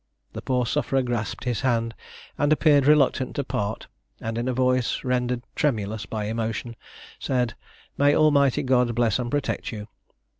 The 0.33 0.41
poor 0.41 0.65
sufferer 0.65 1.03
grasped 1.03 1.43
his 1.43 1.61
hand, 1.61 1.93
and 2.35 2.51
appeared 2.51 2.87
reluctant 2.87 3.35
to 3.35 3.43
part; 3.43 3.85
and 4.19 4.35
in 4.35 4.47
a 4.47 4.51
voice 4.55 5.03
rendered 5.03 5.43
tremulous 5.53 6.07
by 6.07 6.25
emotion, 6.25 6.75
said, 7.19 7.53
"May 7.99 8.13
God 8.13 8.17
Almighty 8.17 8.63
bless 8.63 9.19
and 9.19 9.29
protect 9.29 9.71
you." 9.71 9.89